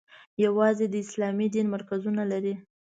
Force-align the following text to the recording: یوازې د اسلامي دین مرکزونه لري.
یوازې 0.45 0.85
د 0.89 0.95
اسلامي 1.05 1.47
دین 1.53 1.67
مرکزونه 1.75 2.23
لري. 2.31 2.55